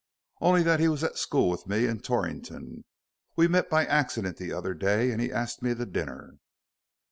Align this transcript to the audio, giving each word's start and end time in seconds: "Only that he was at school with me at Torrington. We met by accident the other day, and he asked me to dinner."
"Only 0.41 0.63
that 0.63 0.79
he 0.79 0.87
was 0.87 1.03
at 1.03 1.19
school 1.19 1.47
with 1.51 1.67
me 1.67 1.85
at 1.85 2.03
Torrington. 2.03 2.85
We 3.35 3.47
met 3.47 3.69
by 3.69 3.85
accident 3.85 4.37
the 4.37 4.51
other 4.51 4.73
day, 4.73 5.11
and 5.11 5.21
he 5.21 5.31
asked 5.31 5.61
me 5.61 5.75
to 5.75 5.85
dinner." 5.85 6.39